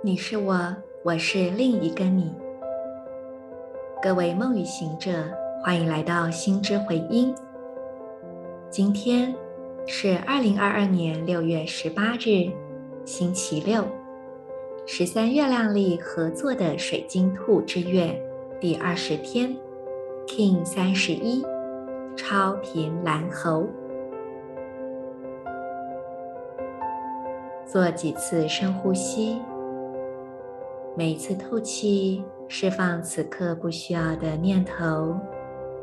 [0.00, 2.32] 你是我，我是另一个你。
[4.00, 5.10] 各位梦与行者，
[5.60, 7.34] 欢迎来到心之回音。
[8.70, 9.34] 今天
[9.88, 12.48] 是二零二二年六月十八日，
[13.04, 13.84] 星期六，
[14.86, 18.16] 十三月亮历合作的水晶兔之月
[18.60, 19.52] 第二十天
[20.28, 21.44] ，King 三十一，
[22.14, 23.66] 超频蓝猴。
[27.66, 29.42] 做几次深呼吸，
[30.98, 35.16] 每一次吐气，释放此刻不需要的念头、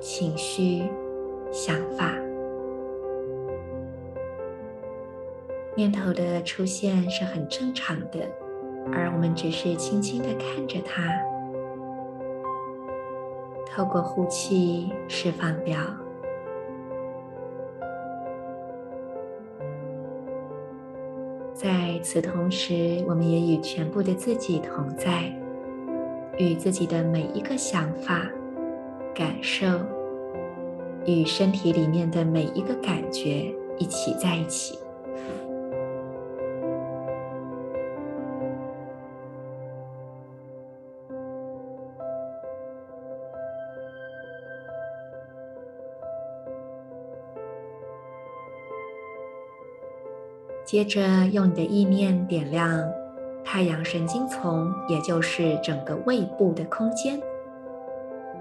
[0.00, 0.90] 情绪、
[1.52, 2.14] 想法。
[5.76, 8.26] 念头的出现是很正常的，
[8.90, 11.02] 而我们只是轻轻的看着它，
[13.70, 15.76] 透过呼气释放掉。
[21.62, 25.32] 在此同时，我们也与全部的自己同在，
[26.36, 28.28] 与自己的每一个想法、
[29.14, 29.64] 感受，
[31.06, 34.76] 与身体里面的每一个感觉一起在一起。
[50.64, 51.00] 接着，
[51.32, 52.82] 用你的意念点亮
[53.44, 57.20] 太阳神经丛，也就是整个胃部的空间，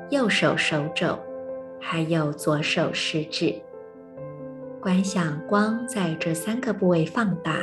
[0.10, 1.18] 右手手肘，
[1.80, 3.56] 还有左手食指，
[4.80, 7.58] 观想光在这三个部位放大、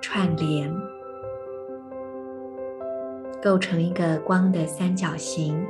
[0.00, 0.70] 串联，
[3.42, 5.66] 构成一个光的三角形，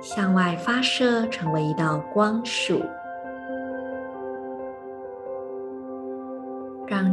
[0.00, 2.82] 向外发射，成为一道光束。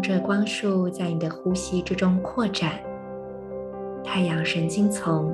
[0.03, 2.73] 这光束在你的呼吸之中扩展。
[4.03, 5.33] 太阳神经丛，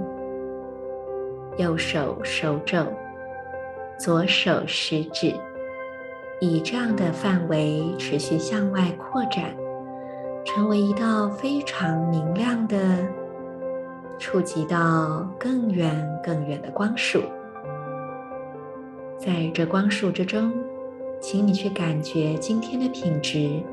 [1.57, 2.85] 右手手肘，
[3.97, 5.34] 左手食指，
[6.40, 9.46] 以这样的范围持续向外扩展，
[10.46, 12.78] 成为一道非常明亮的、
[14.19, 17.24] 触及到更远更远的光束。
[19.18, 20.53] 在这光束之中，
[21.19, 23.63] 请你去感觉今天的品质。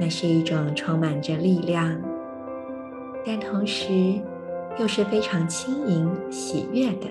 [0.00, 2.00] 那是一种充满着力量，
[3.24, 4.20] 但同时
[4.78, 7.06] 又是非常轻盈、喜悦的，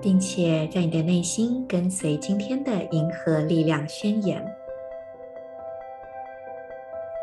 [0.00, 4.44] 并且在你的内心跟随今天的银河力量宣言：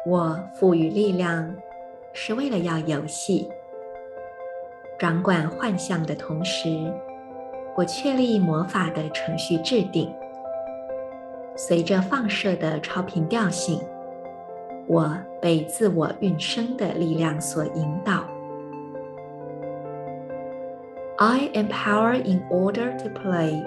[0.06, 1.54] 我赋予力量，
[2.14, 3.50] 是为了要游戏，
[4.98, 6.70] 掌管幻象的同时。
[7.77, 10.13] 我确立魔法的程序制定，
[11.57, 13.81] 随着放射的超频调性，
[14.87, 18.25] 我被自我运生的力量所引导。
[21.19, 23.65] I am power in order to play,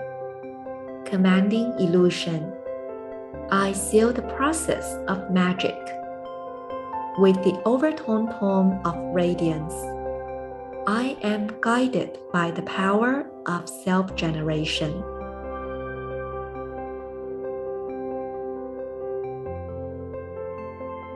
[1.05, 2.41] commanding illusion.
[3.49, 5.75] I seal the process of magic
[7.19, 9.73] with the overtone tone of radiance.
[10.88, 14.92] I am guided by the power of self-generation。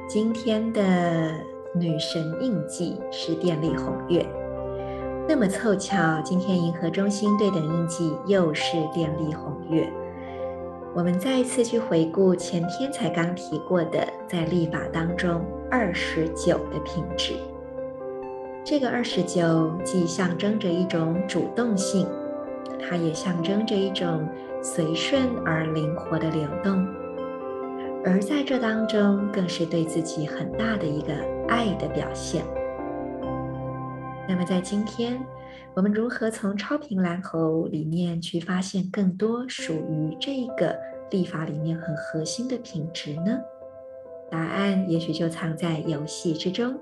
[0.09, 1.31] 今天的
[1.73, 4.27] 女神印记是电力红月，
[5.29, 9.89] 那么凑巧，今天银河中心对等印记又是电力红月。
[10.97, 17.35] 我们再一次去回顾前天才刚提过的，在历法当中二十九的品质。
[18.63, 22.07] 这个二十九既象征着一种主动性，
[22.79, 24.29] 它也象征着一种
[24.63, 26.87] 随顺而灵活的流动，
[28.05, 31.13] 而在这当中，更是对自己很大的一个
[31.49, 32.45] 爱的表现。
[34.29, 35.21] 那么，在今天，
[35.75, 40.79] 我们如何从超频蓝猴里面去发现更多属于这个
[41.11, 43.39] 立法里面很核心的品质呢？
[44.31, 46.79] 答案也许就藏在游戏之中。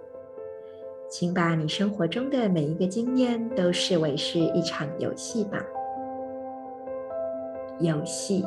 [1.09, 5.59] 请把你生活中的每一个经验都视为是一场游戏吧。
[7.81, 8.45] 游戏，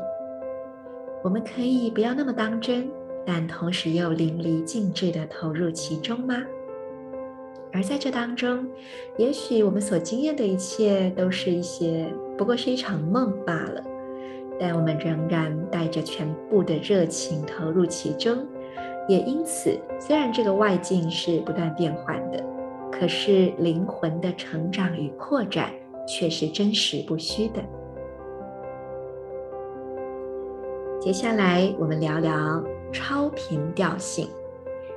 [1.24, 2.88] 我们可以不要那么当真，
[3.26, 6.36] 但同时又淋漓尽致的投入其中吗？
[7.74, 8.68] 而在这当中，
[9.18, 13.84] 也许我们所经验的一切都是一些，不过是一场梦罢了。
[14.60, 18.46] 但我们仍然带着全部的热情投入其中。
[19.08, 22.44] 也因此，虽然这个外境是不断变换的，
[23.02, 25.74] 可是灵魂的成长与扩展
[26.08, 27.60] 却是真实不虚的。
[31.02, 32.64] 接下来我们聊聊
[32.94, 34.30] 超频调性。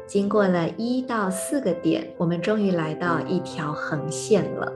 [0.06, 4.70] 经过了一到四个点，我们终于来到一条横线了。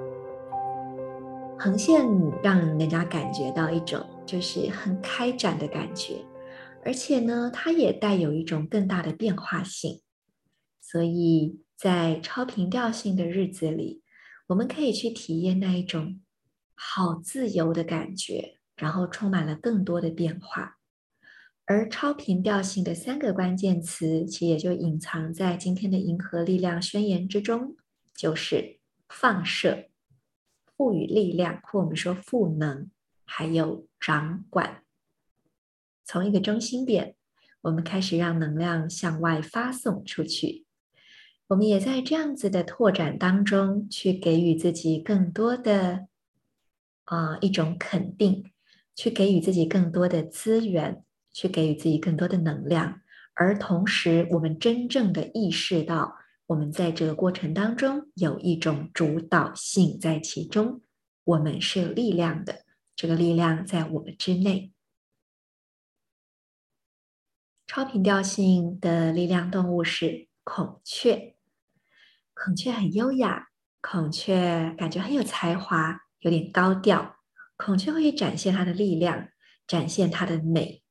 [1.58, 2.08] 横线
[2.42, 6.14] 让人家感觉到一种就是很开展的感觉，
[6.82, 10.00] 而且呢，它也带有一种更大的变化性。
[10.80, 14.02] 所以在超频调性的日子里，
[14.48, 16.20] 我们可以去体验那一种
[16.74, 20.78] 好自由的感觉，然后充满了更多的变化。
[21.66, 27.76] 而超频调性的三个关键词，其实也就隐藏在今天的银河力量宣言之中，
[28.12, 29.88] 就是放射、
[30.76, 32.90] 赋予力量，或我们说赋能，
[33.24, 34.82] 还有掌管。
[36.04, 37.14] 从一个中心点，
[37.60, 40.64] 我们开始让能量向外发送出去。
[41.48, 46.06] 我们也在这样子的拓展当中，去给予自己更多的
[47.04, 48.50] 啊、一种肯定，
[48.94, 51.04] 去给予自己更多的资源。
[51.30, 53.00] 去给予自己更多的能量，
[53.34, 56.16] 而同时，我们真正的意识到，
[56.46, 60.80] 我们在这个过程当中有一种主导性在其中，
[61.22, 62.64] 我们是有力量的，
[62.96, 64.72] 这个力量在我们之内。
[67.68, 71.36] 超频调性的力量动物是孔雀，
[72.44, 73.48] 孔雀很优雅，
[73.80, 77.16] 孔雀感觉很有才华，有点高调，
[77.56, 79.28] 孔雀会展现它的力量，
[79.66, 80.82] 展现它的美。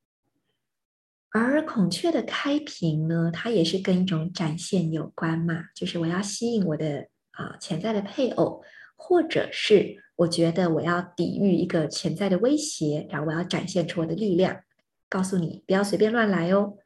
[1.29, 8.61] 而孔雀的开屏呢，它也是跟一种展现有关嘛，就是我要吸引我的啊、潜在的配偶，
[8.97, 14.63] 或者是我觉得我要抵御一个潜在的威胁，然后我要展现出我的力量，
[15.07, 16.77] 告诉你不要随便乱来哦。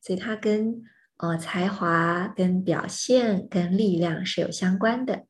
[0.00, 0.82] 所以它跟
[1.20, 5.26] 呃才华、跟表现、跟力量是有相关的。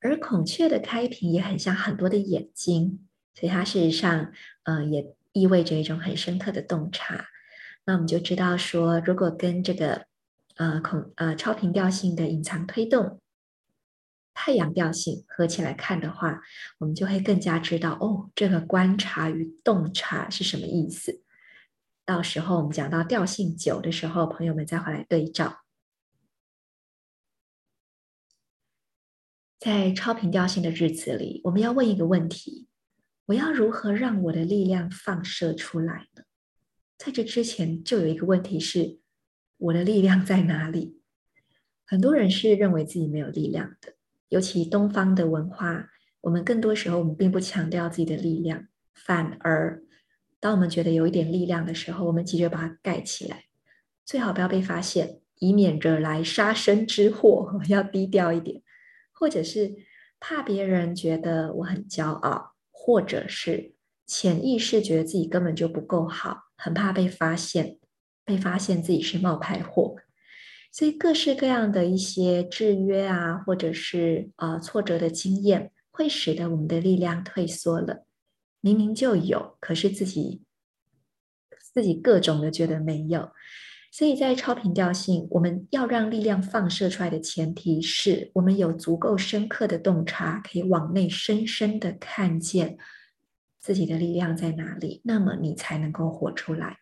[0.00, 4.32] 而孔雀的开屏也很像很多的眼睛，所以它事实上
[4.64, 7.26] 呃也意味着一种很深刻的洞察。
[7.84, 10.06] 那我们就知道说，如果跟这个
[10.56, 13.20] 呃孔呃超频调性的隐藏推动
[14.34, 16.40] 太阳调性合起来看的话，
[16.78, 21.21] 我们就会更加知道哦，这个观察与洞察是什么意思。
[22.04, 25.58] 到时候我们讲到调性九的时候，朋友们再回来对照。
[29.58, 32.66] 在超频调性的日子里，我们要问一个问题：
[33.26, 36.24] 我要如何让我的力量放射出来呢？
[36.98, 38.98] 在这之前，就有一个问题是：
[39.58, 41.00] 我的力量在哪里？
[41.86, 43.94] 很多人是认为自己没有力量的，
[44.28, 45.90] 尤其东方的文化，
[46.22, 49.84] 我们更多时候我们并不强调自己的力量，反而
[50.42, 53.44] 当我们觉得有一点力量的时候，我们急着把它盖起来，
[54.04, 57.60] 最好不要被发现，以免惹来杀身之祸。
[57.70, 58.60] 要低调一点，
[59.12, 59.72] 或者是
[60.18, 63.74] 怕别人觉得我很骄傲，或者是
[64.04, 66.48] 潜意识觉得自己根本就不够好。
[66.56, 67.78] 很怕被发现，
[68.24, 69.94] 被发现自己是冒牌货，
[70.72, 78.04] 所以各式各样的一些制约啊，或者是呃挫折的经验，会使得我们的力量退缩了。
[78.62, 80.42] 明明就有，可是自己
[81.74, 83.30] 自己各种的觉得没有。
[83.90, 92.78] 所以在超频调性，我们要让力量放射出来的前提是我们有足够深刻的洞察，可以往内深深的看见。
[93.58, 95.02] 自己的力量在哪里？
[95.04, 96.78] 那么你才能够活出来。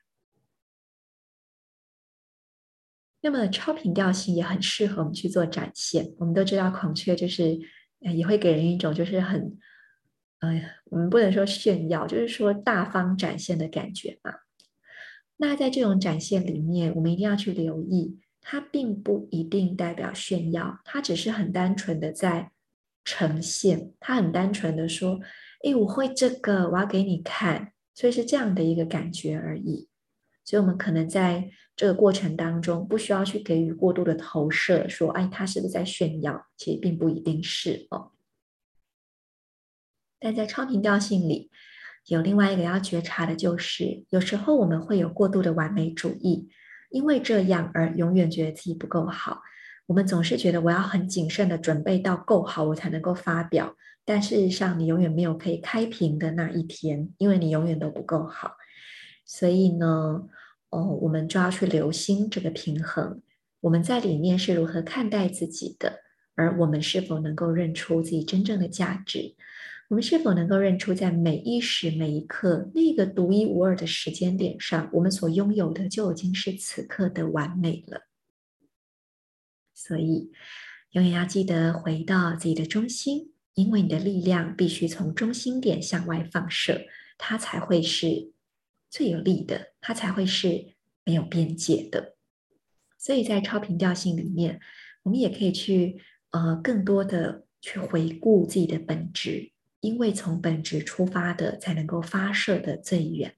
[3.21, 6.14] 那么超频调性也很适合我们去做展现。
[6.19, 7.59] 我们都知道孔雀就是，
[7.99, 9.59] 也会给人一种就是很，
[10.40, 14.32] 哎呀，我们不能说炫耀，就是说大方展现的感觉嘛。
[15.37, 22.50] 那在这种展现里面，我们一定要去留意，它并不一定代表炫耀，它只是很单纯的在
[23.04, 25.20] 呈现，它很单纯的说。
[25.62, 29.90] 诶，我会这个，我要给你看，所以是这样的一个感觉而已。
[30.42, 36.47] 所以，我们可能在这个过程当中，不需要去给予过度的投射，说，哎，他是不是在炫耀？
[36.56, 38.11] 其实并不一定是哦。
[40.21, 41.50] 但在超频调性里，
[42.07, 46.49] 有另外一个要觉察的，就是有时候我们会有过度的完美主义，
[46.91, 49.41] 因为这样而永远觉得自己不够好。
[49.87, 53.75] 我们总是觉得我要很谨慎的准备到够好，我才能够发表。
[54.05, 58.53] 但事实上，你永远没有可以开屏的那一天，因为你永远都不够好。
[59.25, 60.27] 所以呢，
[60.71, 63.21] 哦，我们就要去留心这个平衡。
[63.61, 66.00] 我们在里面是如何看待自己的，
[66.35, 69.35] 而我们是否能够认出自己真正的价值？
[69.90, 78.02] 我们是否能够认出在每一时每一刻那个独一无二的时间点上，我们所拥有的就已经是此刻的完美了？
[79.75, 80.30] 所以，
[80.92, 83.32] 永远要记得回到自己的中心。
[83.54, 86.82] 因为你的力量必须从中心点向外放射，
[87.18, 88.32] 它才会是
[88.88, 92.16] 最有力的，它才会是没有边界的。
[92.97, 94.61] 所以在超频调性里面，
[95.02, 99.50] 我们也可以去呃更多的去回顾自己的本质，
[99.80, 103.34] 因为从本质出发的，才能够发射的最远。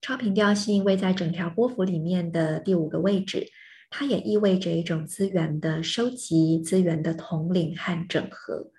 [0.00, 3.46] 超频调性位在整条波幅里面的第五个位置，
[3.88, 8.72] 它也意味着一种资源的收集、资源的统领和整合。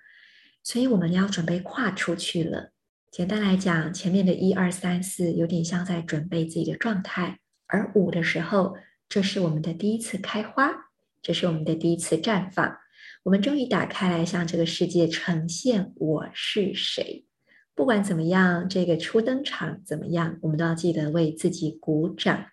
[0.61, 2.73] 所以我们要准备跨出去了。
[3.09, 8.75] 简单来讲，前面的一二三四有点像在准备自己的状态，而五的时候，
[9.07, 12.82] 这是我们的第一次开花，这是我们的第一次绽放。
[13.23, 17.25] 我们终于打开来向这个世界呈现我是谁。
[17.73, 22.47] 不管怎么样，这个初登场怎么样，我们都要记得为自己鼓掌，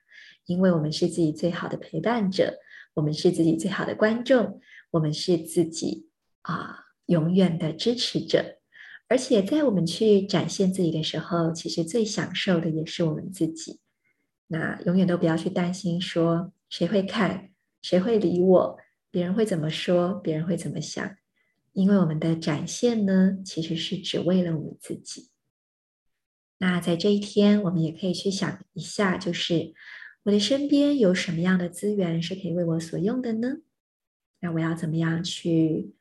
[0.47, 2.61] 因为我们是自己最好的陪伴者，
[2.95, 4.61] 我们是自己最好的观众，
[4.93, 6.09] 我们是自己
[6.43, 8.59] 啊永远的支持者。
[9.09, 13.81] 而且在我们去展现自己的时候，其实最享受的也是我们自己。
[14.47, 17.51] 那永远都不要去担心说谁会看，
[17.83, 18.79] 谁会理我，
[19.11, 21.17] 别人会怎么说，别人会怎么想。
[21.73, 25.31] 因为我们的展现呢，其实是只为了我们自己。
[26.59, 29.73] 那在这一天，我们也可以去想一下，就是
[30.25, 33.59] 我的身边有什么样的资源是可以为我所用的呢？
[34.41, 35.95] 那我要怎么样去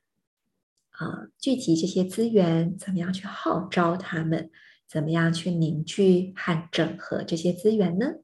[0.89, 2.77] 啊、聚集这些资源？
[2.77, 4.49] 怎么样去号召他们？
[4.87, 8.15] 怎么样去凝聚和整合这些资源呢？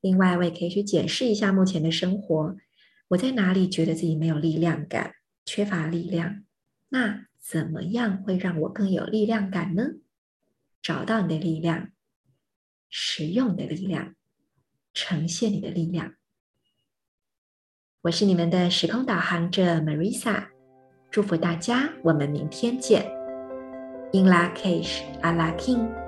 [0.00, 2.56] 另外，我也可以去检视一下目前的生活，
[3.08, 6.44] 我在哪里觉得自己没有力量感，缺乏力量？
[6.88, 9.84] 那怎么样会让我更有力量感呢？
[10.82, 11.90] 找到你的力量，
[12.88, 14.14] 使用你的力量，
[14.92, 16.14] 呈现你的力量。
[18.02, 20.48] 我是你们的时空导航者 Marisa，
[21.10, 23.04] 祝福大家，我们明天见。
[24.12, 26.03] In Lak'ech Ala K'in